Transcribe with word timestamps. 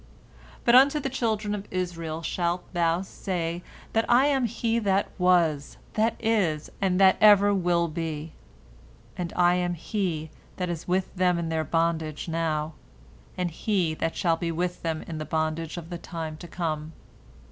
But 0.65 0.73
unto 0.73 0.99
the 0.99 1.11
children 1.11 1.53
of 1.53 1.67
Israel 1.69 2.23
shalt 2.23 2.63
thou 2.73 3.03
say 3.03 3.61
that 3.93 4.03
I 4.09 4.25
am 4.25 4.45
He 4.45 4.79
that 4.79 5.11
was, 5.19 5.77
that 5.93 6.15
is, 6.19 6.71
and 6.81 6.99
that 6.99 7.17
ever 7.21 7.53
will 7.53 7.87
be, 7.87 8.33
and 9.15 9.31
I 9.35 9.53
am 9.53 9.75
He 9.75 10.31
that 10.55 10.69
is 10.69 10.87
with 10.87 11.15
them 11.15 11.37
in 11.37 11.49
their 11.49 11.63
bondage 11.63 12.27
now, 12.27 12.73
and 13.37 13.51
He 13.51 13.93
that 13.93 14.15
shall 14.15 14.37
be 14.37 14.51
with 14.51 14.81
them 14.81 15.03
in 15.03 15.19
the 15.19 15.23
bondage 15.23 15.77
of 15.77 15.91
the 15.91 15.99
time 15.99 16.35
to 16.37 16.47
come." 16.47 16.93